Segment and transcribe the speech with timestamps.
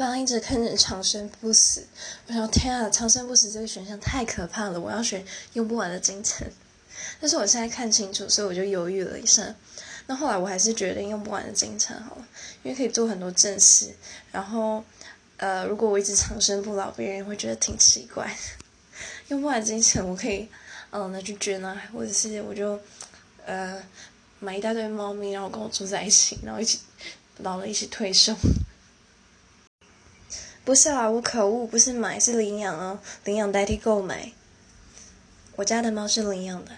[0.00, 1.86] 刚刚一直看着长生不死，
[2.26, 6.50] 我想天啊，长生不死这个选项太可怕了，我要选用不完的金钱。
[7.20, 9.54] 但是我现在看清楚，所以我就犹豫了一下。
[10.06, 12.26] 那后来我还是决定用不完的金钱好了，
[12.62, 13.94] 因为可以做很多正事。
[14.32, 14.82] 然后，
[15.36, 18.34] 呃，如果我一直长生不老，别人会觉得挺奇怪。
[19.28, 20.48] 用不完金钱，我可以，
[20.92, 22.80] 嗯，拿去捐啊，或者是我就，
[23.44, 23.78] 呃，
[24.38, 26.78] 买一大堆猫咪，然后跟我住在一起，然后一起
[27.40, 28.34] 老了一起退休。
[30.64, 34.32] 不是啊，我可恶，不是买，是领养哦，领养代替购买。
[35.56, 36.72] 我家的猫是领养的。